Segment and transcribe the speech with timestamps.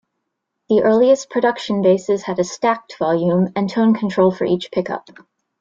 [0.69, 5.07] The earliest production basses had a 'stacked' volume and tone control for each pickup.